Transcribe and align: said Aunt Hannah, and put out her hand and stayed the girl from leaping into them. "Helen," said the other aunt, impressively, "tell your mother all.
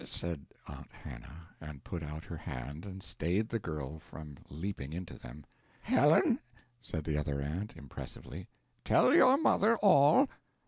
said 0.03 0.47
Aunt 0.67 0.91
Hannah, 0.91 1.49
and 1.61 1.83
put 1.83 2.01
out 2.01 2.23
her 2.23 2.37
hand 2.37 2.87
and 2.87 3.03
stayed 3.03 3.49
the 3.49 3.59
girl 3.59 3.99
from 3.99 4.37
leaping 4.49 4.93
into 4.93 5.13
them. 5.15 5.45
"Helen," 5.81 6.39
said 6.81 7.03
the 7.03 7.17
other 7.19 7.39
aunt, 7.39 7.73
impressively, 7.77 8.47
"tell 8.83 9.13
your 9.13 9.37
mother 9.37 9.77
all. 9.77 10.27